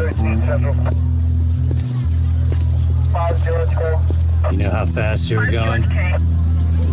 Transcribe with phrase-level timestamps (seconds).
[0.00, 0.74] 13 Central.
[3.12, 4.56] 502.
[4.56, 5.82] You know how fast you were going?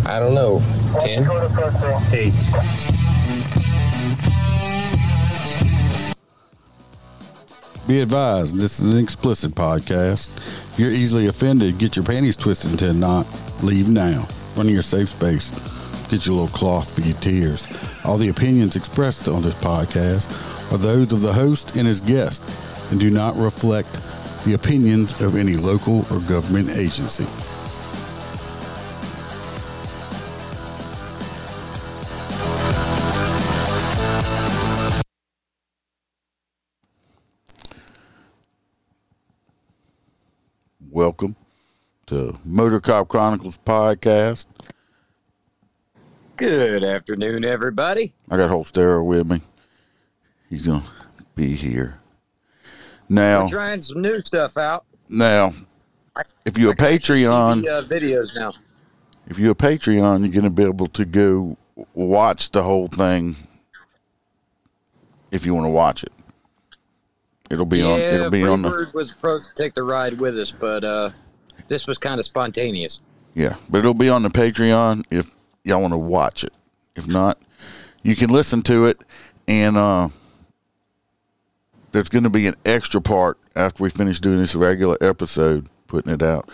[0.04, 0.60] I don't know.
[0.98, 1.22] 10?
[1.22, 2.34] Go to first Eight.
[7.86, 10.36] Be advised, this is an explicit podcast.
[10.72, 13.28] If you're easily offended, get your panties twisted into a knot.
[13.62, 14.26] Leave now.
[14.56, 15.52] Run your safe space.
[16.08, 17.68] Get your little cloth for your tears.
[18.02, 20.32] All the opinions expressed on this podcast
[20.72, 22.42] are those of the host and his guest
[22.90, 23.92] and do not reflect
[24.46, 27.26] the opinions of any local or government agency.
[40.90, 41.36] Welcome
[42.06, 44.46] to Motor Cop Chronicles podcast.
[46.38, 48.14] Good afternoon, everybody.
[48.30, 49.40] I got Holstera with me.
[50.48, 50.84] He's gonna
[51.34, 51.98] be here.
[53.08, 54.84] Now, We're trying some new stuff out.
[55.08, 55.52] now,
[56.44, 58.52] if you're a Patreon, The, uh, videos now.
[59.26, 61.56] if you're a Patreon, you're gonna be able to go
[61.94, 63.34] watch the whole thing.
[65.32, 66.12] If you want to watch it,
[67.50, 67.98] it'll be on.
[67.98, 68.90] yeah, It'll be on the.
[68.94, 71.10] Was supposed to take the ride with us, but uh,
[71.66, 73.00] this was kind of spontaneous.
[73.34, 75.34] Yeah, but it'll be on the Patreon if
[75.68, 76.52] y'all want to watch it.
[76.96, 77.38] If not,
[78.02, 79.02] you can listen to it,
[79.46, 80.08] and uh,
[81.92, 86.12] there's going to be an extra part after we finish doing this regular episode, putting
[86.12, 86.48] it out.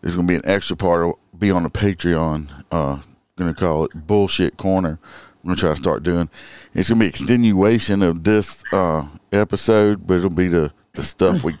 [0.00, 2.64] There's going to be an extra part be on the Patreon.
[2.70, 3.00] Uh,
[3.36, 4.98] going to call it Bullshit Corner.
[5.02, 6.28] I'm going to try to start doing.
[6.74, 11.44] It's going to be extenuation of this uh, episode, but it'll be the the stuff
[11.44, 11.54] we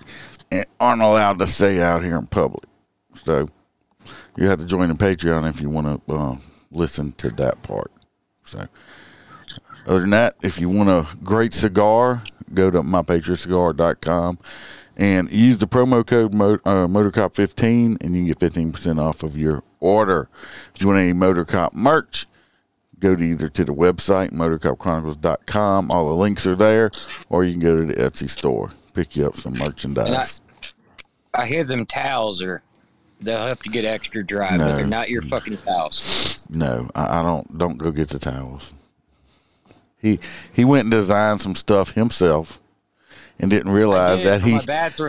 [0.80, 2.64] aren't allowed to say out here in public.
[3.14, 3.48] So
[4.36, 6.36] you have to join the Patreon if you want to uh,
[6.70, 7.90] listen to that part.
[8.44, 8.66] So,
[9.86, 14.38] other than that, if you want a great cigar, go to mypatriotcigar.com
[14.96, 19.62] and use the promo code uh, MotorCop15 and you can get 15% off of your
[19.80, 20.28] order.
[20.74, 22.26] If you want any MotorCop merch,
[22.98, 25.90] go to either to the website, motorcopchronicles.com.
[25.90, 26.90] All the links are there,
[27.28, 30.40] or you can go to the Etsy store, pick you up some merchandise.
[31.34, 32.62] I hear them towels are,
[33.20, 34.68] they'll help you get extra dry, No.
[34.68, 36.40] but they're not your fucking towels.
[36.48, 37.58] No, I, I don't.
[37.58, 38.72] Don't go get the towels.
[40.00, 40.20] He
[40.52, 42.60] he went and designed some stuff himself,
[43.38, 44.58] and didn't realize did that he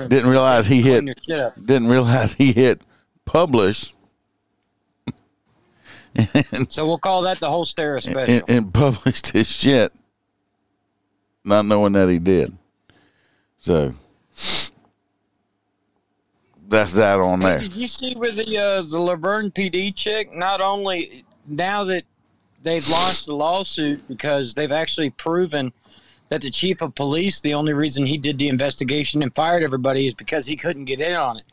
[0.07, 1.53] didn't realize he hit Clean your shit up.
[1.65, 2.81] didn't realize he hit
[3.25, 3.93] publish
[6.69, 8.33] So we'll call that the Holstera special.
[8.35, 9.93] and, and published his shit,
[11.45, 12.57] not knowing that he did.
[13.59, 13.93] So
[16.69, 17.59] that's that on there.
[17.59, 20.33] did you see where the uh, the La Vergne PD chick?
[20.35, 22.03] Not only now that
[22.63, 25.71] they've launched the lawsuit because they've actually proven
[26.29, 30.05] that the chief of police, the only reason he did the investigation and fired everybody
[30.05, 31.43] is because he couldn't get in on it.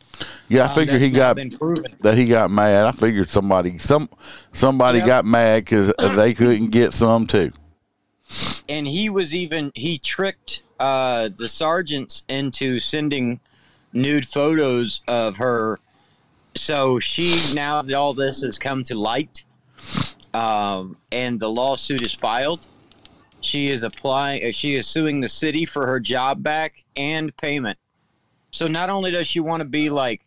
[0.49, 1.37] Yeah, I Um, figured he got
[2.00, 2.84] that he got mad.
[2.84, 4.09] I figured somebody some
[4.53, 5.06] somebody Yep.
[5.06, 7.53] got mad because they couldn't get some too.
[8.69, 13.41] and he was even he tricked uh, the sergeants into sending
[13.97, 15.79] nude photos of her.
[16.55, 19.45] So she now that all this has come to light,
[20.33, 22.67] um, and the lawsuit is filed.
[23.41, 24.49] She is applying.
[24.49, 27.79] uh, She is suing the city for her job back and payment.
[28.51, 30.23] So not only does she want to be like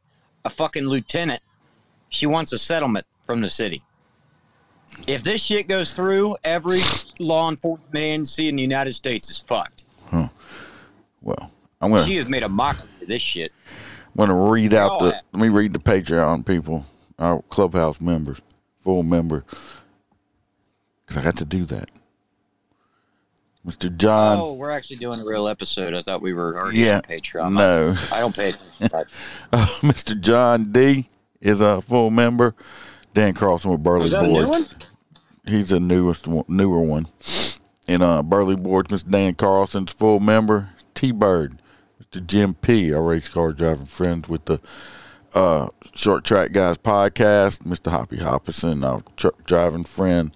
[0.46, 1.42] a fucking lieutenant,
[2.10, 3.82] she wants a settlement from the city.
[5.08, 6.82] If this shit goes through, every
[7.20, 9.84] law enforcement agency in the United States is fucked.
[11.22, 13.52] Well, I'm gonna She has made a mockery this shit.
[14.08, 15.26] I'm gonna read out all the at?
[15.34, 16.86] let me read the Patreon people,
[17.18, 18.42] our clubhouse members,
[18.80, 19.44] full member,
[21.06, 21.90] because I got to do that.
[23.66, 23.96] Mr.
[23.96, 25.94] John, oh, we're actually doing a real episode.
[25.94, 27.54] I thought we were already yeah, on Patreon.
[27.54, 30.20] no, I don't pay uh, Mr.
[30.20, 31.10] John D
[31.42, 32.56] is a full member.
[33.14, 34.76] Dan Carlson with Burley Was a Boards.
[35.46, 37.08] He's the newest one, newer one.
[37.88, 39.10] And uh, Burley Boards, Mr.
[39.10, 40.70] Dan Carlson's full member.
[40.94, 41.62] T Bird,
[42.02, 42.26] Mr.
[42.26, 44.60] Jim P, our race car driving friends with the
[45.34, 47.64] uh, Short Track Guys podcast.
[47.64, 47.92] Mr.
[47.92, 50.36] Hoppy Hopperson, our truck driving friend.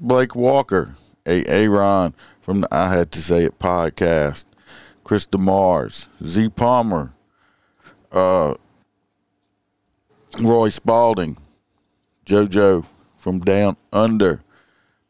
[0.00, 0.94] Blake Walker,
[1.26, 1.44] A.
[1.46, 4.46] Aaron from the I Had to Say It podcast.
[5.04, 7.12] Chris DeMars, Z Palmer,
[8.12, 8.54] uh,
[10.40, 11.36] Roy Spalding,
[12.24, 12.86] JoJo
[13.16, 14.42] from Down Under.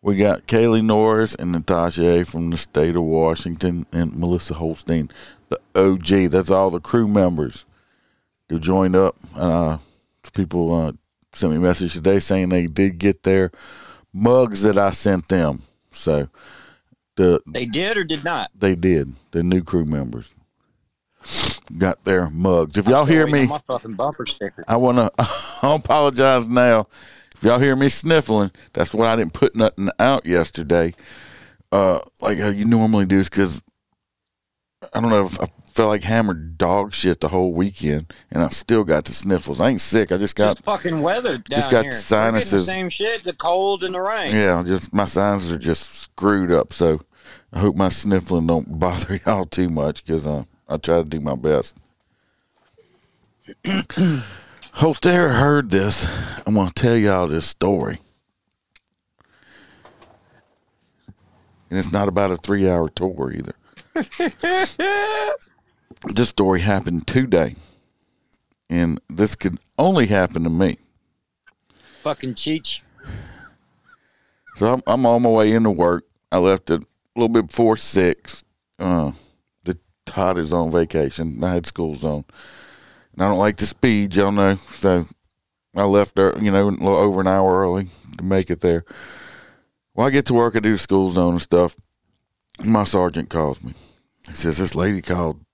[0.01, 2.25] We got Kaylee Norris and Natasha A.
[2.25, 5.11] from the state of Washington and Melissa Holstein,
[5.51, 6.31] the OG.
[6.31, 7.67] That's all the crew members.
[8.49, 9.17] who joined up.
[9.37, 9.79] Uh,
[10.33, 10.93] people uh,
[11.33, 13.51] sent me a message today saying they did get their
[14.13, 15.63] mugs that I sent them.
[15.91, 16.29] So
[17.17, 18.51] the They did or did not?
[18.59, 20.35] they did the new crew members
[21.79, 22.77] got their mugs.
[22.79, 24.65] If y'all hear me, on My fucking bumper sticker.
[24.67, 26.87] I want to I apologize now.
[27.37, 30.95] If y'all hear me sniffling, that's why I didn't put nothing out yesterday.
[31.73, 33.63] Uh, like how you normally do, is because
[34.83, 38.49] I don't know if I felt like hammered dog shit the whole weekend, and I
[38.49, 39.61] still got the sniffles.
[39.61, 40.11] I ain't sick.
[40.11, 41.93] I just got just fucking weather down just got here.
[41.93, 42.67] Sinuses.
[42.67, 43.25] The same shit.
[43.25, 44.35] The cold and the rain.
[44.35, 46.73] yeah, just my sinuses are just screwed up.
[46.73, 47.01] So
[47.53, 51.21] I hope my sniffling don't bother y'all too much because uh, I try to do
[51.21, 51.77] my best.
[54.73, 56.07] Host ever heard this?
[56.47, 57.99] I'm gonna tell y'all this story,
[61.69, 63.55] and it's not about a three-hour tour either.
[66.15, 67.57] this story happened today,
[68.69, 70.79] and this could only happen to me.
[72.03, 72.81] Fucking Cheech.
[74.57, 76.05] So I'm, I'm on my way into work.
[76.33, 76.83] I left a
[77.17, 78.45] little bit before six.
[78.79, 79.13] Uh,
[79.65, 81.43] the Todd is on vacation.
[81.43, 82.25] I had school zone,
[83.13, 84.57] And I don't like to speed, y'all know.
[84.57, 85.07] So
[85.75, 87.89] I left you know, a little over an hour early
[88.19, 88.85] to make it there.
[89.95, 91.77] Well, I get to work, I do the school zone and stuff.
[92.65, 93.73] My sergeant calls me.
[94.27, 95.45] He says, This lady called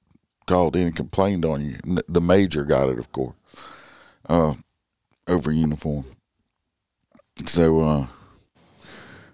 [0.46, 1.76] called in and complained on you.
[2.08, 3.34] The major got it, of course,
[4.28, 4.54] uh,
[5.26, 6.04] over uniform.
[7.46, 8.06] So, uh,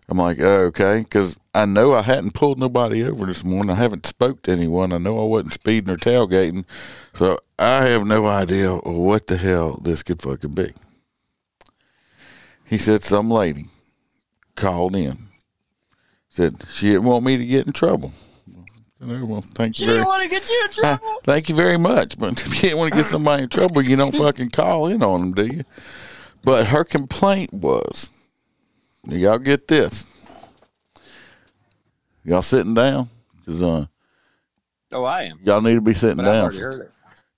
[0.08, 3.70] I'm like, oh, okay, because I know I hadn't pulled nobody over this morning.
[3.70, 4.92] I haven't spoke to anyone.
[4.92, 6.64] I know I wasn't speeding or tailgating,
[7.14, 10.72] so I have no idea what the hell this could fucking be.
[12.64, 13.66] He said some lady
[14.56, 15.28] called in,
[16.28, 18.12] said she didn't want me to get in trouble.
[19.02, 21.20] I "Oh, Well, thank you She very didn't want to get you in uh, trouble.
[21.24, 22.18] thank you very much.
[22.18, 25.02] But if you didn't want to get somebody in trouble, you don't fucking call in
[25.02, 25.64] on them, do you?
[26.44, 28.10] But her complaint was,
[29.04, 30.06] y'all get this.
[32.24, 33.08] Y'all sitting down?
[33.40, 33.86] Because uh,
[34.92, 35.40] oh, I am.
[35.42, 36.44] y'all need to be sitting But I've down.
[36.44, 36.90] already heard it.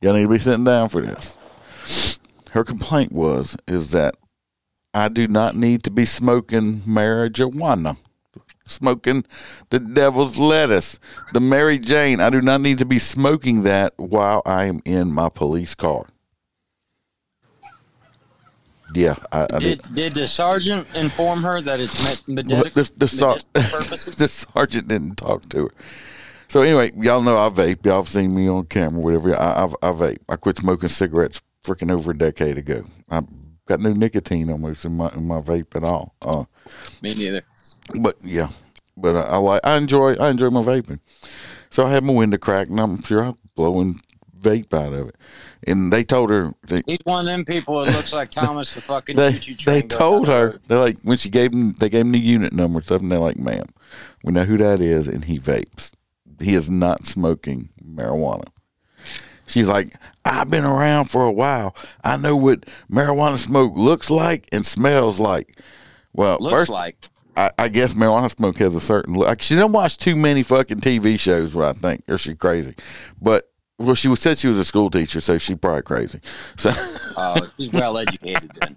[0.02, 1.38] Y'all need to be sitting down for this.
[2.50, 4.16] Her complaint was is that
[4.92, 7.96] I do not need to be smoking marijuana,
[8.66, 9.24] smoking
[9.70, 10.98] the devil's lettuce,
[11.32, 12.20] the Mary Jane.
[12.20, 16.06] I do not need to be smoking that while I am in my police car.
[18.94, 22.92] Yeah, I, I Did did the sergeant inform her that it's med- Well, medic- the,
[22.96, 25.70] the, sar- medicinal the sergeant didn't talk to her.
[26.48, 27.84] So anyway, y'all know I vape.
[27.84, 29.34] Y'all have seen me on camera, whatever.
[29.34, 30.18] I, I, I vape.
[30.28, 32.84] I quit smoking cigarettes freaking over a decade ago.
[33.08, 33.26] I've
[33.66, 36.14] got no nicotine almost in my in my vape at all.
[36.22, 36.44] Uh,
[37.02, 37.42] Me neither.
[38.00, 38.48] But yeah,
[38.96, 41.00] but I, I like I enjoy I enjoy my vaping.
[41.70, 43.96] So I had my window cracked, and I'm sure I'm blowing
[44.44, 45.16] vape out of it.
[45.66, 48.82] And they told her they, He's one of them people that looks like Thomas the
[48.82, 52.18] fucking they, they told her they're like when she gave them they gave him the
[52.18, 53.64] unit number and stuff and they're like ma'am
[54.22, 55.94] we know who that is and he vapes
[56.40, 58.46] he is not smoking marijuana
[59.46, 59.88] she's like
[60.26, 65.18] i've been around for a while i know what marijuana smoke looks like and smells
[65.18, 65.58] like
[66.12, 67.08] well Looks first like.
[67.36, 69.42] I, I guess marijuana smoke has a certain look.
[69.42, 72.74] She didn't watch too many fucking TV shows, what I think, or she crazy.
[73.20, 76.20] But well, she was, said she was a school teacher, so she probably crazy.
[76.56, 76.70] So
[77.16, 78.76] Oh, she's well educated then.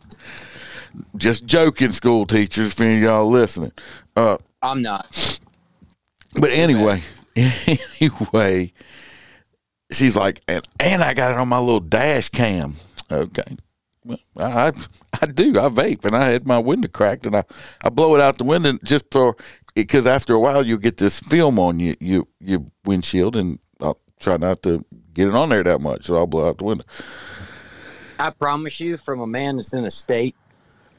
[1.17, 3.71] just joking, school teachers, for any y'all listening.
[4.15, 5.39] Uh, I'm not.
[6.39, 7.01] but anyway,
[7.35, 8.73] anyway,
[9.91, 12.75] she's like, and, and I got it on my little dash cam.
[13.11, 13.57] Okay.
[14.37, 14.71] I
[15.21, 15.51] I do.
[15.59, 17.43] I vape, and I had my window cracked, and I,
[17.83, 19.35] I blow it out the window just for
[19.75, 23.99] because after a while you get this film on you you your windshield, and I'll
[24.19, 26.85] try not to get it on there that much, so I'll blow out the window.
[28.19, 30.35] I promise you, from a man that's in a state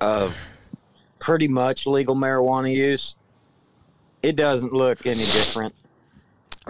[0.01, 0.53] of
[1.19, 3.17] pretty much legal marijuana use,
[4.23, 5.75] it doesn't look any different.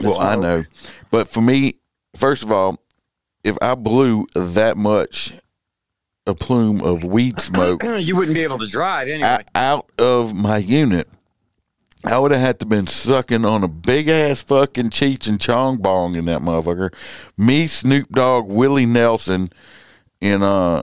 [0.03, 0.65] Well, I know,
[1.11, 1.75] but for me,
[2.17, 2.79] first of all,
[3.45, 5.33] if I blew that much
[6.29, 9.45] a plume of weed smoke you wouldn't be able to drive anyway.
[9.55, 11.09] out of my unit,
[12.05, 15.79] I would have had to been sucking on a big ass fucking Cheech and Chong
[15.79, 16.95] bong in that motherfucker.
[17.37, 19.51] Me, Snoop Dogg, Willie Nelson,
[20.21, 20.83] and uh,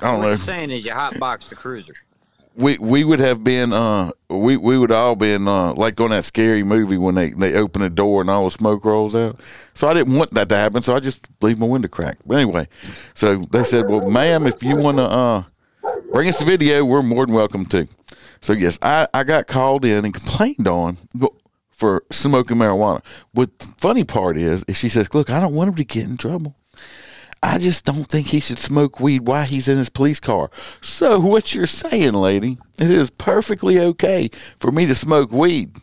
[0.00, 0.28] I don't what know.
[0.30, 1.94] you're saying is you hotbox the cruiser.
[2.60, 6.24] We we would have been uh we we would all been uh like on that
[6.24, 9.40] scary movie when they they open the door and all the smoke rolls out.
[9.74, 12.26] So I didn't want that to happen, so I just leave my window cracked.
[12.26, 12.68] But anyway,
[13.14, 15.42] so they said, "Well, ma'am, if you want to uh
[16.12, 17.88] bring us the video, we're more than welcome to."
[18.42, 20.98] So yes, I I got called in and complained on
[21.70, 23.02] for smoking marijuana.
[23.32, 26.04] But the funny part is, is she says, "Look, I don't want him to get
[26.04, 26.56] in trouble."
[27.42, 30.50] I just don't think he should smoke weed while he's in his police car.
[30.82, 35.76] So, what you're saying, lady, it is perfectly okay for me to smoke weed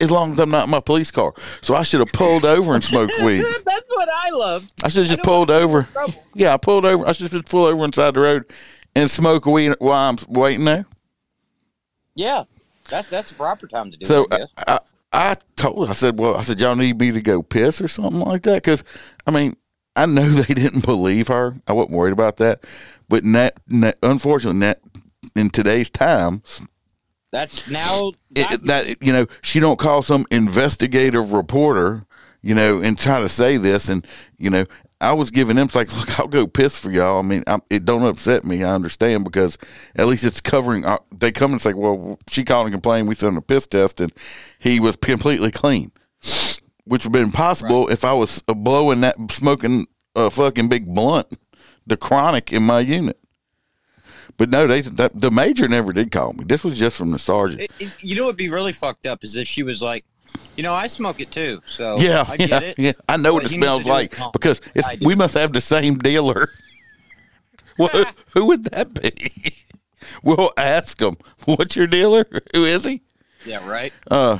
[0.00, 1.34] as long as I'm not in my police car.
[1.60, 3.42] So, I should have pulled over and smoked weed.
[3.64, 4.68] That's what I love.
[4.84, 5.88] I should have just pulled over.
[6.34, 7.06] Yeah, I pulled over.
[7.06, 8.50] I should just pull over inside the road
[8.94, 10.86] and smoke weed while I'm waiting there.
[12.14, 12.44] Yeah,
[12.88, 14.32] that's that's the proper time to do So it.
[14.32, 14.48] I uh, guess.
[14.56, 14.78] I,
[15.12, 18.20] I, told I said, well, I said, y'all need me to go piss or something
[18.20, 18.62] like that?
[18.62, 18.82] Because,
[19.26, 19.54] I mean,
[19.94, 21.54] I know they didn't believe her.
[21.66, 22.64] I wasn't worried about that.
[23.08, 24.80] But that, that unfortunately, that,
[25.36, 26.42] in today's time,
[27.30, 28.10] That's now.
[28.34, 32.06] it, that, you know, she don't call some investigative reporter,
[32.42, 33.88] you know, and try to say this.
[33.88, 34.06] And,
[34.38, 34.64] you know,
[35.02, 37.18] I was giving them, like, look, I'll go piss for y'all.
[37.18, 38.62] I mean, i it don't upset me.
[38.62, 39.58] I understand because
[39.96, 40.84] at least it's covering.
[40.84, 43.08] Uh, they come and say, well, she called and complained.
[43.08, 44.12] We sent him a piss test and
[44.58, 45.90] he was completely clean,
[46.84, 50.94] which would have been possible if I was uh, blowing that, smoking a fucking big
[50.94, 51.26] blunt,
[51.86, 53.18] the chronic in my unit.
[54.36, 56.44] But no, they that, the major never did call me.
[56.44, 57.62] This was just from the sergeant.
[57.62, 60.04] It, it- you know what'd be really fucked up is if she was like,
[60.56, 62.78] you know, I smoke it too, so Yeah, I yeah, get it.
[62.78, 62.92] yeah.
[63.08, 64.30] I know what What it you need to smells like calm.
[64.32, 66.48] because it's we must have the same dealer.
[67.78, 69.12] well, who, who would that be?
[70.22, 71.16] we'll ask him.
[71.44, 72.26] What's your dealer?
[72.54, 73.02] Who is he?
[73.46, 73.92] Yeah, right.
[74.10, 74.38] Uh,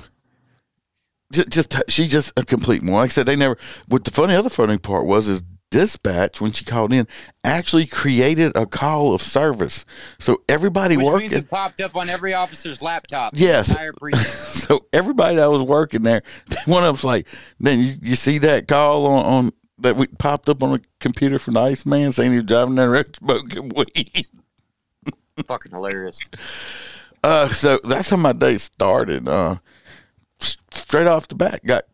[1.33, 3.01] just, just she just a complete moron.
[3.01, 3.57] Like I said, they never.
[3.89, 7.09] What the funny other funny part was is dispatch when she called in
[7.43, 9.85] actually created a call of service,
[10.21, 11.33] so everybody Which working.
[11.33, 13.33] it popped up on every officer's laptop.
[13.35, 13.69] Yes.
[13.69, 14.29] The entire precinct.
[14.69, 16.23] so everybody that was working there,
[16.67, 17.26] one of them's like,
[17.59, 21.38] then you, you see that call on, on that we popped up on the computer
[21.38, 24.26] from the Ice Man saying he was driving down the road smoking weed.
[25.47, 26.21] Fucking hilarious.
[27.25, 29.26] Uh, so that's how my day started.
[29.26, 29.57] Uh,
[30.38, 31.85] straight off the bat, got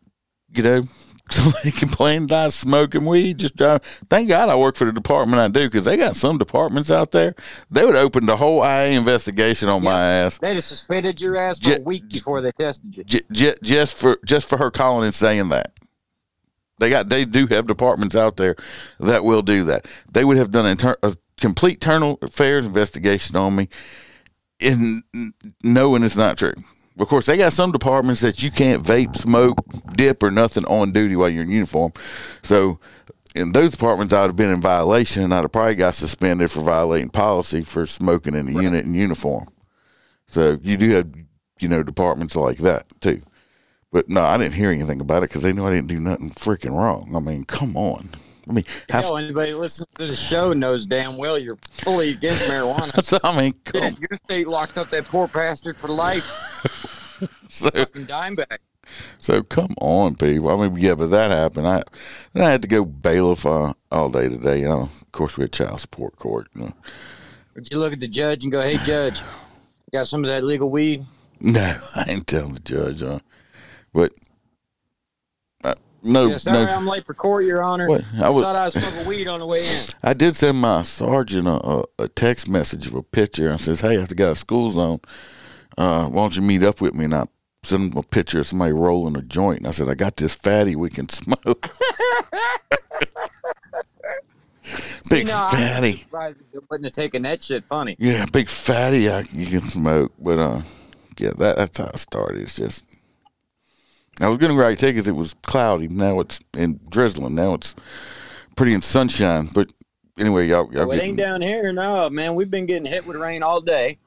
[0.53, 0.83] you know
[1.33, 3.39] somebody complained that I was smoking weed.
[3.39, 3.81] Just driving.
[4.09, 7.11] Thank God I work for the department I do because they got some departments out
[7.11, 7.35] there
[7.69, 10.37] they would open the whole IA investigation on my ass.
[10.37, 13.03] They just suspended your ass for J- a week before they tested you.
[13.03, 15.73] j- just for just for her calling and saying that.
[16.79, 18.55] They got they do have departments out there
[18.99, 19.85] that will do that.
[20.11, 23.67] They would have done inter- a complete internal affairs investigation on me,
[24.61, 25.03] and
[25.63, 26.53] knowing it's not true.
[26.99, 29.57] Of course, they got some departments that you can't vape, smoke,
[29.95, 31.93] dip, or nothing on duty while you're in uniform.
[32.43, 32.79] So,
[33.35, 36.59] in those departments, I'd have been in violation, and I'd have probably got suspended for
[36.61, 39.47] violating policy for smoking in the unit in uniform.
[40.27, 41.09] So, you do have,
[41.59, 43.21] you know, departments like that too.
[43.91, 46.31] But no, I didn't hear anything about it because they knew I didn't do nothing
[46.31, 47.13] freaking wrong.
[47.15, 48.09] I mean, come on.
[48.47, 52.49] I mean, how, Hell, anybody listening to the show knows damn well you're fully against
[52.49, 53.03] marijuana.
[53.03, 56.85] so, I mean, come, your state locked up that poor bastard for life.
[57.49, 58.61] so, Fucking dime back.
[59.17, 60.49] so come on, people.
[60.49, 61.67] I mean, yeah, but that happened.
[61.67, 61.83] I
[62.33, 64.61] then I had to go bailiff uh, all day today.
[64.61, 66.47] You know, of course, we had child support court.
[66.55, 66.73] You know.
[67.55, 69.21] Would you look at the judge and go, "Hey, judge,
[69.91, 71.05] got some of that legal weed?"
[71.41, 73.01] No, I ain't telling the judge.
[73.01, 73.19] Uh,
[73.93, 74.13] but
[75.63, 75.73] uh,
[76.03, 76.75] no, Yeah, sorry, no.
[76.75, 77.87] I'm late for court, Your Honor.
[77.87, 78.03] What?
[78.21, 79.85] I was Thought I was smoking weed on the way in.
[80.03, 83.79] I did send my sergeant a, a, a text message of a picture and says,
[83.79, 84.99] "Hey, I have to get out of school zone.
[85.79, 87.25] Uh, why don't you meet up with me?" And I
[87.63, 89.59] sent him a picture of somebody rolling a joint.
[89.59, 91.67] And I said, "I got this fatty we can smoke."
[95.09, 96.05] big fatty,
[96.53, 97.95] you wouldn't have taken that shit funny.
[97.99, 99.09] yeah, big fatty.
[99.09, 100.61] I, you can smoke, but uh,
[101.17, 102.41] yeah, that that's how it started.
[102.41, 102.85] It's just.
[104.21, 105.07] I was going to write tickets.
[105.07, 105.87] It was cloudy.
[105.87, 107.35] Now it's in drizzling.
[107.35, 107.73] Now it's
[108.57, 109.47] pretty in sunshine.
[109.55, 109.71] But
[110.17, 112.35] anyway, y'all, y'all Well, it getting- ain't down here, no, man.
[112.35, 113.97] We've been getting hit with rain all day,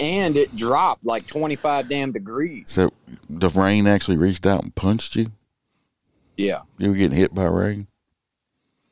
[0.00, 2.70] and it dropped like 25 damn degrees.
[2.70, 2.92] So
[3.28, 5.32] the rain actually reached out and punched you.
[6.36, 7.86] Yeah, You were getting hit by rain.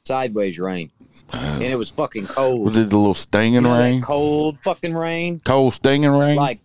[0.05, 0.91] sideways rain,
[1.33, 2.63] and it was fucking cold.
[2.65, 4.01] Was it the little stinging You know rain?
[4.03, 5.41] cold fucking rain.
[5.45, 6.37] Cold stinging rain.
[6.37, 6.61] Like,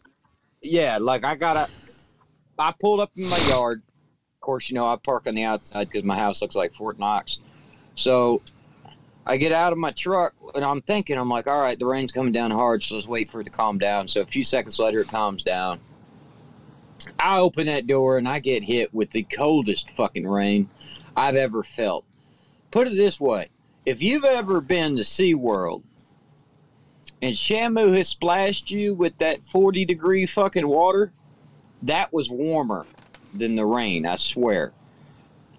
[0.62, 1.70] yeah, like I got a.
[2.58, 3.82] I pulled up in my yard.
[4.36, 6.98] Of course, you know I park on the outside because my house looks like Fort
[6.98, 7.40] Knox.
[7.96, 8.42] So
[9.26, 12.12] I get out of my truck and I'm thinking, I'm like, all right, the rain's
[12.12, 14.08] coming down hard, so let's wait for it to calm down.
[14.08, 15.80] So a few seconds later, it calms down.
[17.20, 20.70] I open that door and I get hit with the coldest fucking rain
[21.16, 22.06] I've ever felt.
[22.72, 23.50] Put it this way
[23.86, 25.84] if you've ever been to SeaWorld
[27.22, 31.12] and Shamu has splashed you with that 40 degree fucking water,
[31.84, 32.86] that was warmer
[33.34, 34.74] than the rain, I swear.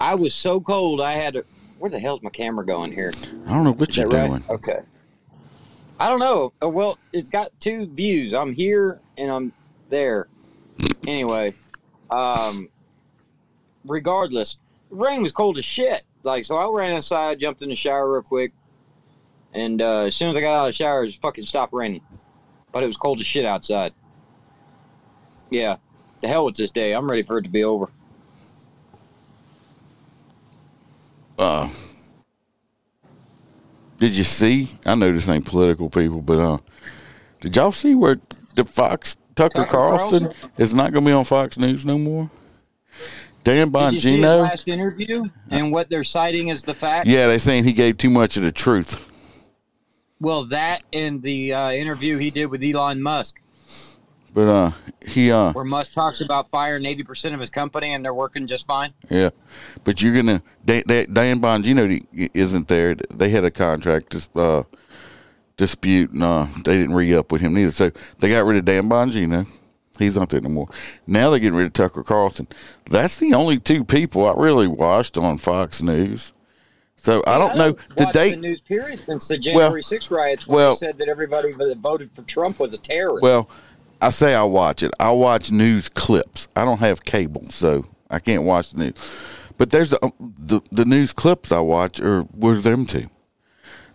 [0.00, 1.45] I was so cold, I had to.
[1.80, 3.10] Where the hell's my camera going here?
[3.46, 4.28] I don't know what Is you're right?
[4.28, 4.44] doing.
[4.50, 4.80] Okay.
[5.99, 6.52] I don't know.
[6.62, 8.34] Uh, Well, it's got two views.
[8.34, 9.52] I'm here and I'm
[9.88, 10.28] there.
[11.06, 11.54] Anyway,
[12.10, 12.68] um,
[13.87, 14.58] regardless,
[14.90, 16.02] rain was cold as shit.
[16.22, 16.56] like so.
[16.56, 18.52] I ran inside, jumped in the shower real quick,
[19.54, 22.02] and uh, as soon as I got out of the shower, it fucking stopped raining.
[22.72, 23.94] But it was cold as shit outside.
[25.49, 25.76] Yeah,
[26.20, 26.92] the hell with this day.
[26.92, 27.88] I'm ready for it to be over.
[31.40, 31.70] Uh,
[33.99, 34.68] did you see?
[34.85, 36.59] I know this ain't political people, but uh,
[37.40, 38.20] did y'all see where
[38.56, 40.50] the Fox Tucker, Tucker Carlson, Carlson?
[40.59, 42.30] is not going to be on Fox News no more?
[43.42, 44.42] Dan Did you see Bongino.
[44.42, 47.06] last interview and what they're citing is the fact?
[47.06, 49.06] Yeah, they saying he gave too much of the truth.
[50.20, 53.40] Well, that and the uh, interview he did with Elon Musk,
[54.32, 54.70] But uh,
[55.06, 58.66] he uh, where Musk talks about firing 80% of his company and they're working just
[58.66, 58.92] fine.
[59.08, 59.30] yeah.
[59.84, 62.94] But you're gonna Dan, Dan Dan Bongino isn't there.
[62.94, 64.62] They had a contract dis- uh,
[65.56, 67.70] dispute, and uh, they didn't re up with him neither.
[67.72, 69.49] So they got rid of Dan Bongino.
[69.99, 70.68] He's not there no more.
[71.06, 72.46] Now they're getting rid of Tucker Carlson.
[72.90, 76.32] That's the only two people I really watched on Fox News.
[76.96, 78.32] So I don't know the date.
[78.32, 81.52] The news period since the Well- January 6 riots, where well- they said that everybody
[81.52, 83.22] that voted for Trump was a terrorist.
[83.22, 83.49] Well,
[84.00, 84.90] I say I watch it.
[84.99, 86.49] I watch news clips.
[86.57, 88.95] I don't have cable, so I can't watch the news.
[89.59, 93.04] But there's the the, the news clips I watch are were them two.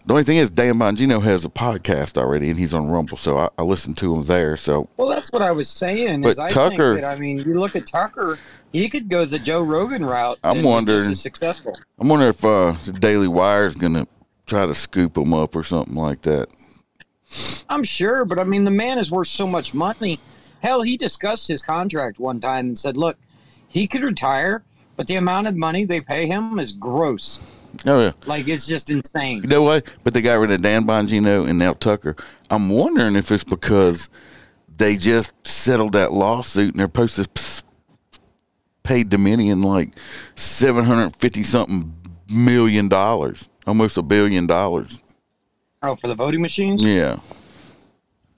[0.06, 3.40] The only thing is Dan Bongino has a podcast already, and he's on Rumble, so
[3.40, 4.56] I, I listen to him there.
[4.56, 6.22] So Well, that's what I was saying.
[6.22, 8.38] But is I Tucker- think that, I mean, you look at Tucker,
[8.72, 10.38] he could go the Joe Rogan route.
[10.44, 11.76] I'm wondering- successful.
[11.98, 14.06] I'm wondering if uh, the Daily Wire is going to
[14.46, 16.50] try to scoop him up or something like that.
[17.70, 20.20] I'm sure, but I mean, the man is worth so much money.
[20.62, 23.18] Hell, he discussed his contract one time and said, "Look,
[23.68, 24.64] he could retire,
[24.96, 27.40] but the amount of money they pay him is gross.
[27.86, 28.12] Oh yeah.
[28.26, 29.88] Like it's just insane." You know what?
[30.04, 32.16] But they got rid of Dan Bongino and now Tucker.
[32.50, 34.10] I'm wondering if it's because
[34.78, 37.64] they just settled that lawsuit and they're supposed to
[38.84, 39.90] pay Dominion like
[40.36, 41.94] seven hundred fifty something
[42.34, 45.02] million dollars, almost a billion dollars.
[45.88, 46.84] Oh, for the voting machines?
[46.84, 47.20] Yeah.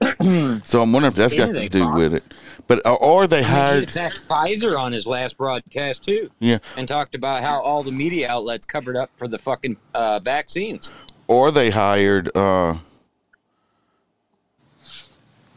[0.00, 2.22] so I'm wondering if that's got to do bought- with it.
[2.66, 3.82] But or, or they I mean, hired.
[3.84, 6.58] attacked Kaiser on his last broadcast too, Yeah.
[6.76, 10.90] and talked about how all the media outlets covered up for the fucking uh, vaccines.
[11.28, 12.74] or they hired uh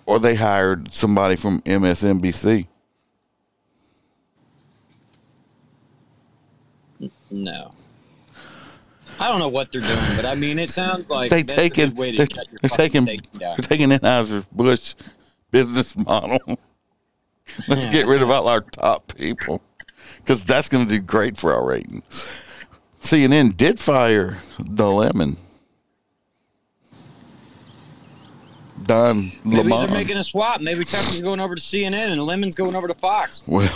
[0.06, 2.68] or they hired somebody from MSNBC.
[7.30, 7.72] No.
[9.22, 11.70] I don't know what they're doing, but I mean, it sounds like They that's a
[11.70, 12.28] good taking way to they,
[12.62, 14.96] they're taking they're taking Anheuser Busch
[15.52, 16.40] business model.
[17.68, 19.62] Let's get rid of all our top people
[20.18, 22.02] because that's going to do great for our rating.
[23.02, 25.38] CNN did fire the lemon.
[28.84, 30.62] Don Maybe they're making a swap.
[30.62, 33.44] Maybe Tucker's going over to CNN and Lemon's going over to Fox.
[33.46, 33.70] well,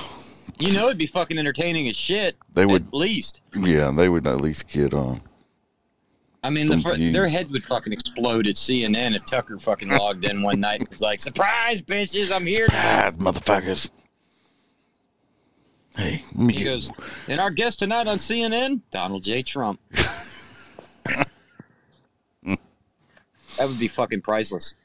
[0.58, 2.38] You know, it'd be fucking entertaining as shit.
[2.54, 3.42] They would- at least.
[3.56, 5.22] yeah, they would at least get on.
[6.46, 10.26] I mean, the, fr- their heads would fucking explode at CNN if Tucker fucking logged
[10.26, 13.90] in one night and was like, "Surprise, bitches, I'm here now." Bad motherfuckers.
[15.98, 16.92] Hey, let me He get goes,
[17.28, 19.42] and our guest tonight on CNN, Donald J.
[19.42, 19.80] Trump.
[19.90, 21.28] that
[23.62, 24.76] would be fucking priceless.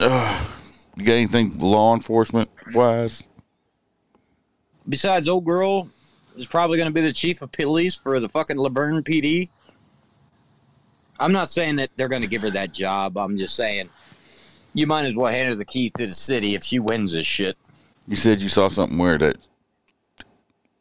[0.00, 3.22] You got anything law enforcement wise?
[4.88, 5.90] Besides, old girl
[6.36, 9.48] is probably going to be the chief of police for the fucking La Vergne PD.
[11.20, 13.16] I'm not saying that they're going to give her that job.
[13.16, 13.88] I'm just saying
[14.74, 17.26] you might as well hand her the key to the city if she wins this
[17.26, 17.56] shit.
[18.08, 19.38] You said you saw something where that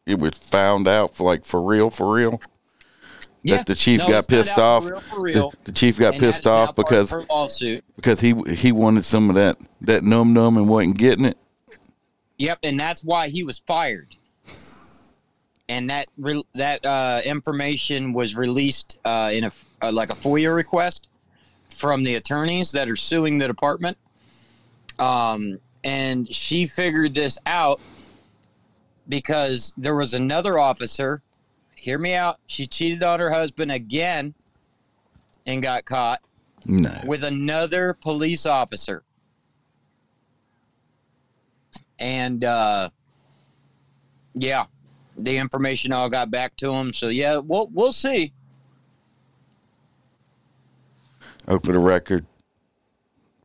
[0.06, 2.42] it was found out for like for real, for real.
[3.46, 4.84] That the chief No, got pissed off.
[4.86, 5.54] for real, for The, real.
[5.66, 7.84] the chief got And pissed off of because lawsuit.
[7.96, 11.38] because he he wanted some of that that num num and wasn't getting it.
[12.38, 14.16] Yep, and that's why he was fired.
[15.70, 20.54] And that re- that uh, information was released uh, in a uh, like a FOIA
[20.54, 21.08] request
[21.70, 23.98] from the attorneys that are suing the department.
[25.00, 27.82] Um, and she figured this out
[29.08, 31.22] because there was another officer.
[31.76, 32.40] Hear me out.
[32.46, 34.34] She cheated on her husband again
[35.46, 36.22] and got caught
[36.66, 39.04] No, with another police officer.
[42.00, 42.90] And uh
[44.34, 44.66] yeah,
[45.18, 46.94] the information all got back to him.
[46.94, 48.34] So yeah, we'll we'll see.
[51.48, 52.26] oh for the record,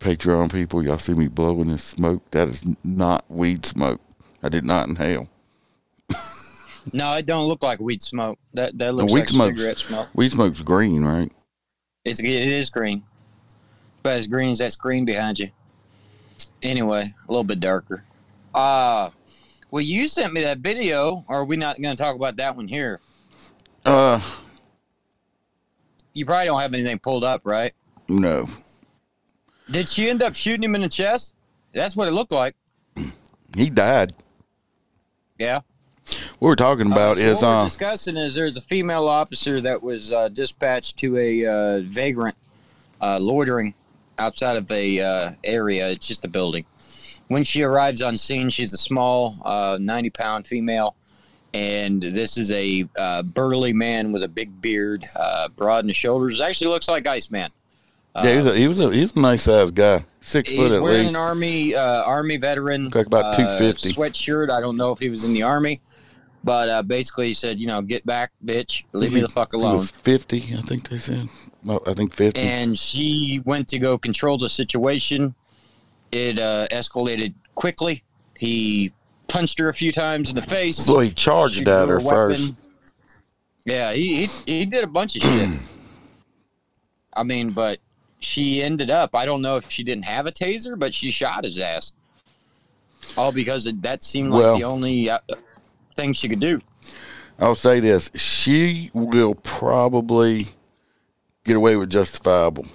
[0.00, 2.22] Patreon people, y'all see me blowing this smoke.
[2.30, 4.00] That is not weed smoke.
[4.42, 5.28] I did not inhale.
[6.94, 8.38] No, it don't look like weed smoke.
[8.54, 10.08] That that looks weed like smoke's cigarette smoke.
[10.14, 11.30] weed smoke's green, right?
[12.04, 13.02] It's it is green,
[14.02, 15.50] but as green as that screen behind you.
[16.62, 18.04] Anyway, a little bit darker.
[18.54, 19.10] Uh
[19.70, 21.24] Well, you sent me that video.
[21.28, 23.00] Or are we not going to talk about that one here?
[23.84, 24.20] Uh,
[26.14, 27.72] You probably don't have anything pulled up, right?
[28.08, 28.46] no.
[29.70, 31.34] Did she end up shooting him in the chest?
[31.74, 32.56] That's what it looked like.
[33.54, 34.14] He died.
[35.38, 35.60] Yeah.
[36.38, 39.06] What we're talking about Uh, so is what we're uh, discussing is there's a female
[39.06, 42.36] officer that was uh, dispatched to a uh, vagrant
[43.02, 43.74] uh, loitering
[44.18, 45.88] outside of a uh, area.
[45.90, 46.64] It's just a building.
[47.28, 50.96] When she arrives on scene, she's a small, uh, 90 pound female,
[51.54, 55.92] and this is a uh, burly man with a big beard, uh, broad in the
[55.94, 56.40] shoulders.
[56.40, 57.50] Actually, looks like Iceman.
[58.16, 60.72] yeah, he was a, he was a he's a nice sized guy, six He's foot
[60.72, 61.14] at wearing least.
[61.16, 63.92] an army uh, army veteran, Looked like about uh, 250.
[63.94, 64.50] sweatshirt.
[64.50, 65.80] I don't know if he was in the army,
[66.42, 69.58] but uh, basically he said, you know, get back, bitch, leave me the fuck He
[69.58, 69.74] alone.
[69.76, 71.28] was fifty, I think they said.
[71.62, 72.40] Well, I think fifty.
[72.40, 75.34] And she went to go control the situation.
[76.10, 78.02] It uh, escalated quickly.
[78.36, 78.92] He
[79.26, 80.88] punched her a few times in the face.
[80.88, 82.54] well, he charged She at her first.
[83.64, 85.50] Yeah, he, he he did a bunch of shit.
[87.14, 87.80] I mean, but
[88.18, 89.14] she ended up.
[89.14, 91.92] I don't know if she didn't have a taser, but she shot his ass.
[93.16, 95.18] All because it, that seemed like Well- the only uh,
[95.96, 96.60] thing she could do.
[97.38, 100.48] I'll say this: she will probably
[101.44, 102.66] get away with justifiable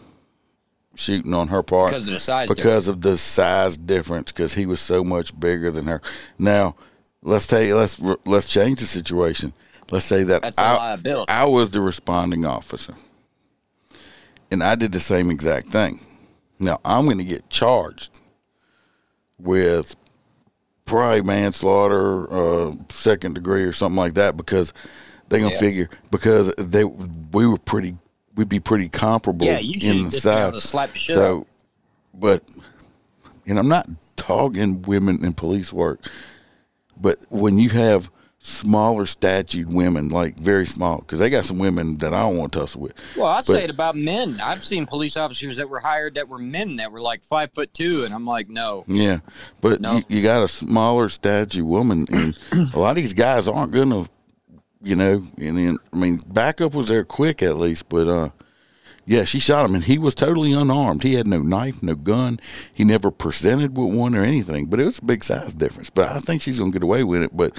[0.95, 4.31] shooting on her part Because of the size because of the size difference.
[4.31, 6.01] Because he was so much bigger than her.
[6.37, 6.75] Now,
[7.21, 9.53] let's take let's let's change the situation.
[9.91, 10.97] Let's say that I.
[11.27, 12.93] I was the responding officer,
[14.51, 15.99] and I did the same exact thing.
[16.59, 18.19] Now I'm going to get charged
[19.37, 19.95] with
[20.85, 24.73] probably manslaughter, uh, second degree, or something like that because
[25.27, 25.57] they're gonna Yeah.
[25.59, 27.95] figure because they we were pretty
[28.35, 30.23] we'd be pretty comparable Yeah, you in the South.
[30.23, 30.69] been able size.
[30.69, 31.47] slap the shit So,
[32.13, 32.43] but
[33.45, 35.99] and I'm not dogging women in police work,
[36.99, 41.97] but when you have smaller statued women, like very small, because they got some women
[41.99, 42.93] that I don't want to tussle with.
[43.15, 44.39] Well, I say it about men.
[44.43, 47.73] I've seen police officers that were hired that were men that were like five foot
[47.73, 48.83] two, and I'm like, no.
[48.87, 49.19] Yeah,
[49.61, 49.95] but No.
[49.97, 52.37] you, you got a smaller statue woman, and
[52.73, 54.05] a lot of these guys aren't gonna,
[54.83, 55.23] you know.
[55.39, 58.29] And then I mean, backup was there quick at least, but uh,
[59.05, 61.03] yeah, she shot him, and he was totally unarmed.
[61.03, 62.39] He had no knife, no gun.
[62.73, 64.67] He never presented with one or anything.
[64.67, 65.89] But it was a big size difference.
[65.89, 67.35] But I think she's gonna get away with it.
[67.35, 67.57] But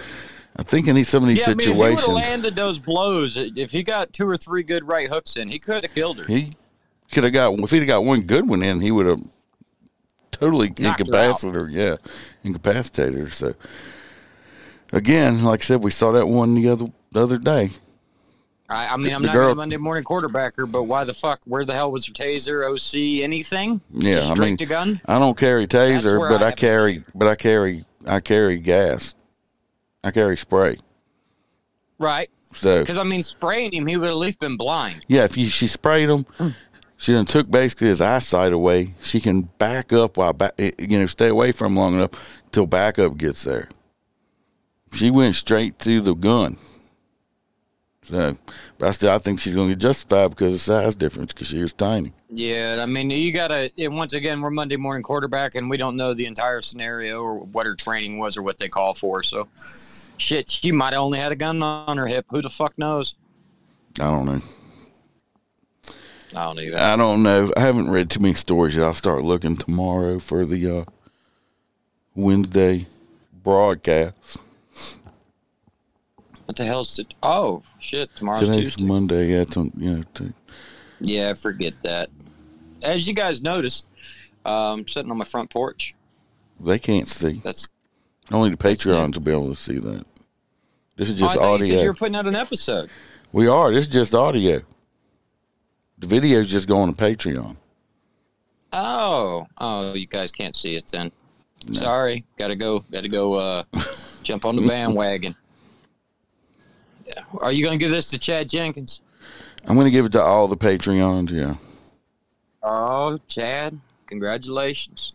[0.57, 2.79] I think in these some of these Yeah, I mean, if he situations, landed those
[2.79, 6.19] blows, if he got two or three good right hooks in, he could have killed
[6.19, 6.25] her.
[6.27, 6.51] he
[7.11, 9.21] could have got if he'd have got one good one in, he would have
[10.31, 11.69] totally Knocked her incapacitated her.
[11.69, 11.97] Yeah,
[12.43, 13.31] incapacitated her.
[13.31, 13.55] So
[14.93, 17.71] again, like I said, we saw that one the other the other day.
[18.69, 21.41] I, I mean, I'm The not girl- a Monday morning quarterbacker, but why the fuck?
[21.47, 23.81] Where the hell was her taser, OC, anything?
[23.93, 25.01] Yeah, Just I straight mean, to gun.
[25.07, 28.59] I don't carry taser, where but I I, have carry, but I carry, I carry
[28.59, 29.15] gas.
[30.03, 30.79] I carry spray.
[31.99, 32.29] Right.
[32.53, 35.03] So Because, I mean, spraying him, he would at least been blind.
[35.09, 36.49] yeah, if you, she sprayed him, hmm.
[36.97, 38.95] she then took basically his eyesight away.
[39.03, 41.95] She can back up while back, eh, eh, you know, stay away from him long
[41.95, 43.69] enough till backup gets there.
[44.95, 46.57] She went straight to the gun.
[48.05, 48.37] So,
[48.77, 51.33] but I still, I think she's going to get justified because of the size difference
[51.33, 52.13] because she was tiny.
[52.29, 55.79] Yeah, I mean, you got to, and once again, we're Monday morning quarterback, and we
[55.79, 59.23] don't know the entire scenario or what her training was or what they call for.
[59.23, 59.49] So,
[60.19, 62.27] shit, she might have only had a gun on her hip.
[62.29, 63.15] Who the fuck knows?
[63.99, 64.41] I don't know.
[66.37, 66.79] I don't even.
[66.79, 67.53] I don't know.
[67.57, 68.85] I haven't read too many stories yet.
[68.85, 70.85] I'll start looking tomorrow for the uh,
[72.15, 72.87] Wednesday
[73.33, 74.39] broadcast.
[76.47, 77.15] What the hell's it?
[77.23, 78.85] Oh, shit, tomorrow's Today's Tuesday.
[78.85, 79.29] Monday.
[79.31, 79.45] Yeah,
[79.77, 80.33] you t-
[81.01, 82.11] Yeah, forget that.
[82.83, 83.83] As you guys notice,
[84.45, 85.95] um, sitting on my front porch.
[86.61, 87.41] they can't see.
[87.43, 87.69] That's
[88.31, 90.05] Only the Patreons will be able to see that.
[90.97, 91.85] This is oh, just you said you audio.
[91.87, 92.91] were putting out an episode.
[93.33, 93.73] We are.
[93.73, 94.61] This is just audio.
[95.99, 97.57] The videos just go on to Patreon.
[98.73, 101.11] Oh, oh, you guys can't see it then.
[101.73, 102.85] Sorry, gotta go.
[102.91, 103.35] Gotta go.
[103.35, 103.63] Uh,
[104.23, 105.35] jump on the bandwagon.
[107.41, 109.01] Are you gonna give this to Chad Jenkins?
[109.67, 111.31] I'm going to give it to all the Patreons.
[111.31, 111.55] Yeah.
[112.63, 115.15] Oh, Chad, congratulations.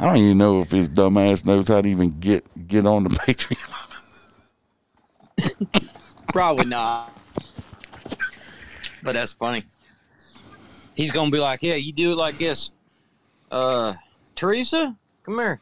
[0.00, 3.02] I don't even know if his dumb ass knows how to even get get on
[3.02, 3.58] the Patreon.
[6.28, 7.12] Probably not.
[9.02, 9.64] But that's funny.
[10.94, 12.70] He's gonna be like, "Yeah, you do it like this."
[13.50, 13.94] Uh,
[14.36, 15.60] Teresa, come here.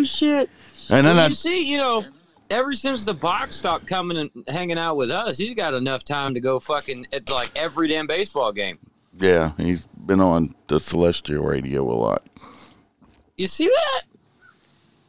[0.00, 0.50] Oh shit!
[0.88, 2.04] And then Well, I, you see, you know,
[2.50, 6.34] ever since the box stopped coming and hanging out with us, he's got enough time
[6.34, 8.78] to go fucking at like every damn baseball game.
[9.18, 12.24] yeah, he's been on the celestial radio a lot.
[13.36, 14.02] You see that?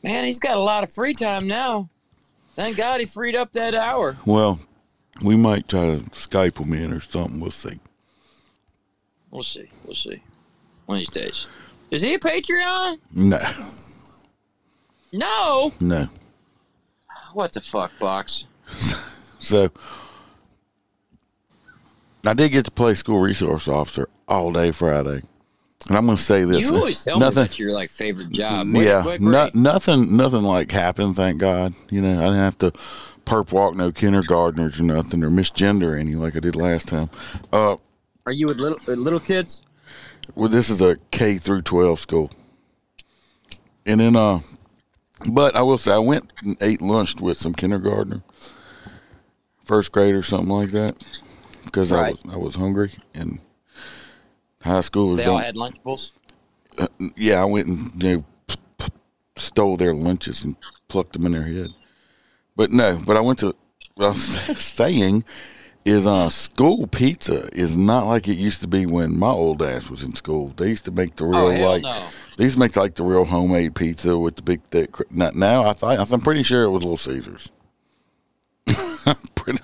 [0.03, 1.89] Man, he's got a lot of free time now.
[2.55, 4.17] Thank God he freed up that hour.
[4.25, 4.59] Well,
[5.25, 7.39] we might try to Skype him in or something.
[7.39, 7.79] We'll see.
[9.29, 9.69] We'll see.
[9.85, 10.21] We'll see.
[10.85, 11.45] One of these days.
[11.91, 12.99] Is he a Patreon?
[13.13, 13.37] No,
[15.11, 15.73] No.
[15.79, 16.07] no.
[17.33, 18.45] What the fuck, box?
[19.43, 19.71] So
[22.25, 25.21] I did get to play school resource officer all day Friday,
[25.87, 27.41] and I'm going to say this: You always tell nothing.
[27.41, 28.67] me that's your like favorite job.
[28.71, 31.15] What- yeah, what no, nothing, nothing like happened.
[31.15, 31.73] Thank God.
[31.89, 32.71] You know, I didn't have to
[33.25, 37.09] perp walk no kindergartners or nothing or misgender any like I did last time.
[37.51, 37.77] Uh,
[38.27, 39.63] Are you with little with little kids?
[40.35, 42.29] well, this is a K through 12 school.
[43.87, 44.41] And then, uh,
[45.33, 48.23] but I will say, I went and ate lunch with some kindergartner,
[49.63, 50.97] first grade or something like that,
[51.65, 53.39] because I was I was hungry and
[54.61, 56.11] high schoolers They all had Lunchables.
[57.15, 58.89] yeah, I went and you know p- p-
[59.35, 60.55] stole their lunches and
[60.87, 61.69] plucked them in their head.
[62.55, 63.55] But no, but I went to.
[63.95, 64.23] What I was
[64.63, 65.23] saying
[65.83, 69.89] is, uh, school pizza is not like it used to be when my old ass
[69.89, 70.53] was in school.
[70.55, 72.07] They used to make the real Oh like no!
[72.49, 74.95] To make like the real homemade pizza with the big thick.
[75.11, 77.51] Now, now I thought I'm pretty sure it was Little Caesars.
[78.67, 79.13] I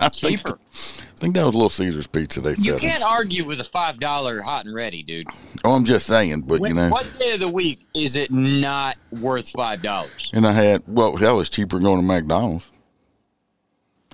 [0.10, 0.58] think, Cheaper.
[0.72, 3.04] I think that was Little Caesars pizza they You can't us.
[3.04, 5.28] argue with a five dollar hot and ready, dude.
[5.64, 6.90] Oh, I'm just saying, but When, you know.
[6.90, 10.32] what day of the week is it not worth five dollars?
[10.34, 12.72] And I had well, that was cheaper going to McDonald's.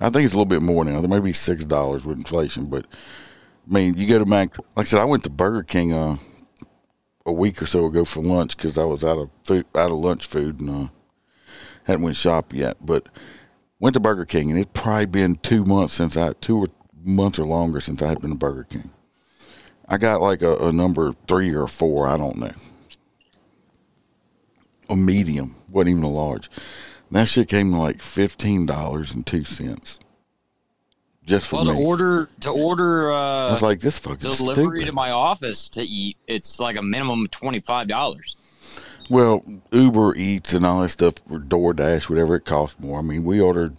[0.00, 1.00] I think it's a little bit more now.
[1.00, 2.86] There may be six dollars with inflation, but
[3.68, 4.56] I mean, you go to Mac.
[4.76, 6.16] Like I said, I went to Burger King uh,
[7.26, 9.98] a week or so ago for lunch because I was out of food, out of
[9.98, 10.88] lunch food, and uh,
[11.84, 12.76] hadn't went shop yet.
[12.80, 13.08] But
[13.78, 16.68] went to Burger King, and it's probably been two months since I two or
[17.02, 18.90] months or longer since I had been to Burger King.
[19.88, 22.50] I got like a, a number three or four, I don't know
[24.90, 26.48] a medium, wasn't even a large.
[27.08, 30.00] And that shit came to like fifteen dollars and two cents.
[31.26, 34.86] Just for Well, to order to order I uh, was like, this fucking delivery stupid.
[34.86, 38.36] to my office to eat, it's like a minimum of twenty five dollars.
[39.08, 42.98] well, Uber Eats and all that stuff, or DoorDash, whatever it costs more.
[42.98, 43.76] I mean, we ordered.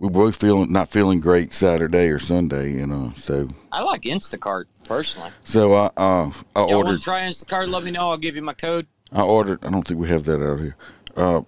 [0.00, 3.12] We were both feeling not feeling great Saturday or Sunday, you know.
[3.14, 5.30] So, I like Instacart personally.
[5.44, 6.98] so I uh, I Y'all want ordered.
[6.98, 7.68] to try Instacart?
[7.70, 8.10] Let me know.
[8.10, 8.88] I'll give you my code.
[9.12, 9.64] I ordered.
[9.64, 10.74] I don't think we have that out here.
[11.16, 11.42] Uh,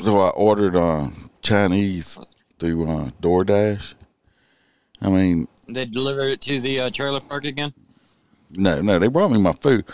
[0.00, 1.08] so I ordered uh,
[1.42, 2.18] Chinese
[2.58, 3.94] through uh, DoorDash.
[5.02, 7.72] I mean, They deliver it to the uh, trailer park again.
[8.50, 9.84] No, no, they brought me my food.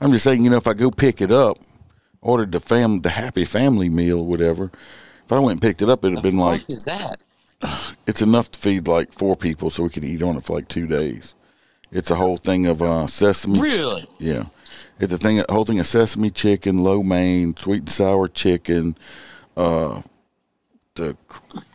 [0.00, 1.58] I'm just saying, you know, if I go pick it up,
[2.20, 4.70] ordered the fam the happy family meal, whatever.
[5.24, 7.22] If I went and picked it up, it'd have The been like is that?
[8.06, 10.68] it's enough to feed like four people, so we could eat on it for like
[10.68, 11.34] two days.
[11.92, 13.60] It's a whole thing of uh, sesame.
[13.60, 14.08] Really?
[14.18, 14.44] Yeah,
[14.98, 18.96] it's a thing, a whole thing of sesame chicken, lo mein, sweet and sour chicken,
[19.56, 20.02] uh,
[20.94, 21.16] the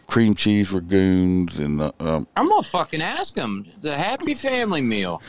[0.08, 1.94] cream cheese ragoons, and the.
[2.00, 3.66] Um, I'm gonna fucking ask them.
[3.82, 5.22] The Happy Family meal.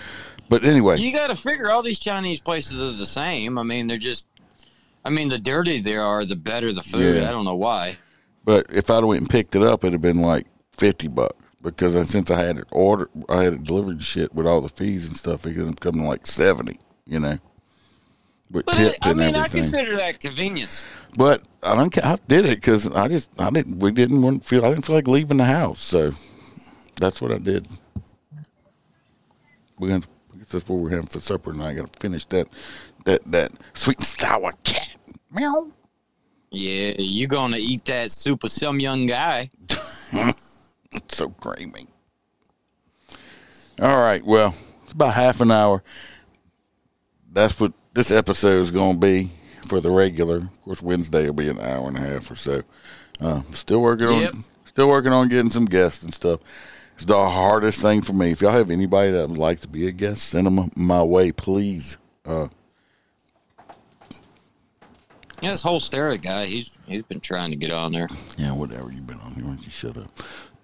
[0.48, 3.58] but anyway, You got to figure all these Chinese places are the same.
[3.58, 4.26] I mean, they're just.
[5.04, 7.16] I mean, the dirtier they are, the better the food.
[7.16, 7.28] Yeah.
[7.28, 7.96] I don't know why.
[8.44, 12.08] But if I'd went and picked it up, it'd have been like fifty bucks because
[12.08, 15.08] since I had it ordered, I had it delivered and shit with all the fees
[15.08, 15.46] and stuff.
[15.46, 17.38] It ended up coming like seventy, you know,
[18.50, 20.84] with But tipped I and mean, I consider that convenience.
[21.16, 21.96] but I don't.
[22.04, 23.78] I did it because I just I didn't.
[23.80, 24.64] We didn't want feel.
[24.64, 26.12] I didn't feel like leaving the house, so
[27.00, 27.66] that's what I did.
[29.78, 30.02] We're gonna.
[30.50, 31.70] That's what we're having for supper tonight.
[31.70, 32.48] I got to finish that
[33.04, 34.96] that that sweet and sour cat.
[35.30, 35.72] Meow.
[36.50, 39.50] Yeah, you're gonna eat that soup with some young guy?
[39.68, 40.36] It's
[41.16, 41.88] so creamy.
[43.82, 44.22] All right.
[44.24, 44.54] Well,
[44.84, 45.82] it's about half an hour.
[47.30, 49.30] That's what this episode is going to be
[49.68, 50.36] for the regular.
[50.36, 52.62] Of course, Wednesday will be an hour and a half or so.
[53.20, 54.34] Uh, still working Yep.
[54.34, 56.40] on, still working on getting some guests and stuff.
[56.96, 58.30] It's the hardest thing for me.
[58.32, 61.32] If y'all have anybody that would like to be a guest, send them my way,
[61.32, 61.96] please.
[62.24, 62.48] Uh,
[65.42, 69.06] Yeah, this Holstera guy, he's he's been trying to get on there yeah, whatever you've
[69.06, 69.44] been on here.
[69.44, 70.10] Why don't you shut up?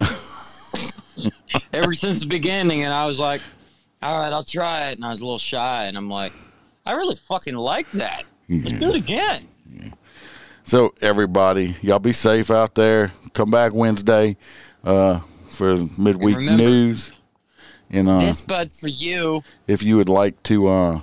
[1.75, 3.43] ever since the beginning, and I was like,
[4.03, 6.33] "All right, I'll try it," and I was a little shy, and I'm like,
[6.87, 8.25] "I really fucking like that.
[8.49, 9.49] Let's do it again."
[10.65, 13.11] So everybody, y'all be safe out there.
[13.35, 14.37] Come back Wednesday
[14.85, 15.19] uh,
[15.49, 17.13] for midweek remember- news.
[17.91, 19.43] And uh, This bud for you.
[19.67, 21.01] if you would like to uh,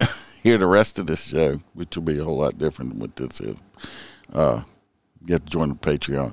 [0.42, 3.16] hear the rest of this show, which will be a whole lot different than what
[3.16, 3.56] this is,
[4.32, 4.62] uh,
[5.26, 6.32] you have to join the Patreon.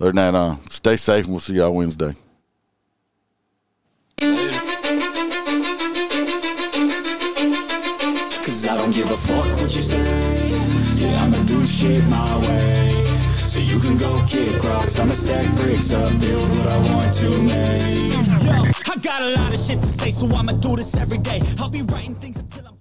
[0.00, 2.14] Other than that, uh, stay safe, and we'll see y'all Wednesday.
[4.20, 4.69] Later.
[8.90, 10.50] Don't give a fuck what you say.
[10.96, 13.06] Yeah, I'ma do shit my way.
[13.34, 17.30] So you can go kick rocks, I'ma stack bricks up, build what I want to
[17.42, 18.44] make.
[18.44, 21.40] Yo, I got a lot of shit to say, so I'ma do this every day.
[21.58, 22.79] I'll be writing things until I'm.